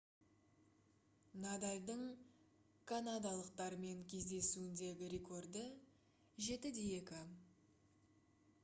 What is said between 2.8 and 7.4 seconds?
канадалықтармен кездесуіндегі рекорды- 7-2